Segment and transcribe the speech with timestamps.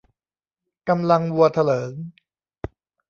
[0.89, 1.93] กำลังวัวเถลิง